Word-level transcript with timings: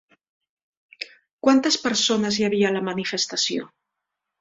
Quantes 1.45 1.79
persones 1.85 2.39
hi 2.43 2.49
havia 2.51 2.73
a 2.73 2.75
la 2.81 2.85
manifestació? 2.91 3.73